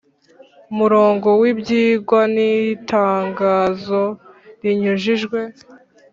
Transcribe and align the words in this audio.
Murongo 0.77 1.27
w 1.41 1.43
ibyigwa 1.51 2.21
n 2.33 2.35
itangazo 2.57 4.01
rinyujijwe 4.61 5.39